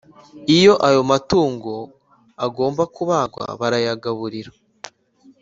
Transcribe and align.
Iyo 0.57 0.73
ayo 0.87 1.01
matungo 1.11 1.73
agomba 2.45 2.83
kubagwa 2.95 3.43
barayagaburira 3.59 4.51